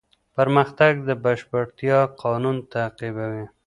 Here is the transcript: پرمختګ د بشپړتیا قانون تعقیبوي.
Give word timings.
پرمختګ 0.35 0.93
د 1.07 1.09
بشپړتیا 1.23 1.97
قانون 2.23 2.57
تعقیبوي. 2.73 3.45